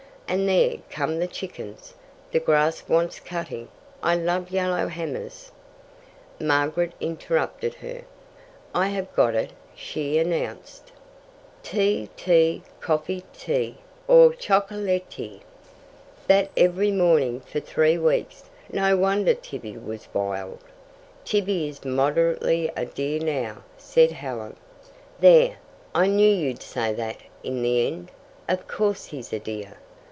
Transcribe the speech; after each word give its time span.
And 0.27 0.47
there 0.47 0.77
come 0.89 1.19
the 1.19 1.27
chickens. 1.27 1.93
The 2.31 2.39
grass 2.39 2.87
wants 2.87 3.19
cutting. 3.19 3.67
I 4.01 4.15
love 4.15 4.49
yellow 4.49 4.87
hammers" 4.87 5.51
Margaret 6.39 6.93
interrupted 7.01 7.73
her. 7.75 8.03
"I 8.73 8.87
have 8.87 9.13
got 9.13 9.35
it," 9.35 9.51
she 9.75 10.17
announced. 10.17 10.93
'Tea, 11.63 12.09
tea, 12.15 12.63
coffee, 12.79 13.25
tea, 13.37 13.79
Or 14.07 14.31
chocolaritee.' 14.31 15.41
"That 16.27 16.49
every 16.55 16.91
morning 16.91 17.41
for 17.41 17.59
three 17.59 17.97
weeks. 17.97 18.45
No 18.71 18.95
wonder 18.95 19.33
Tibby 19.33 19.75
was 19.77 20.07
wild." 20.13 20.59
"Tibby 21.25 21.67
is 21.67 21.83
moderately 21.83 22.71
a 22.77 22.85
dear 22.85 23.19
now," 23.19 23.63
said 23.77 24.13
Helen. 24.13 24.55
"There! 25.19 25.57
I 25.93 26.07
knew 26.07 26.31
you'd 26.31 26.63
say 26.63 26.93
that 26.93 27.17
in 27.43 27.61
the 27.63 27.85
end. 27.85 28.11
Of 28.47 28.65
course 28.69 29.07
he's 29.07 29.33
a 29.33 29.39
dear." 29.39 29.75